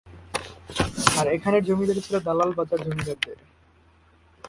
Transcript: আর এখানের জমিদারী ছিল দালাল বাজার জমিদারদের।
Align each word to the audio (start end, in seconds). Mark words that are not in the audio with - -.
আর 1.19 1.25
এখানের 1.35 1.63
জমিদারী 1.67 2.01
ছিল 2.05 2.15
দালাল 2.27 2.51
বাজার 2.57 2.79
জমিদারদের। 2.85 3.37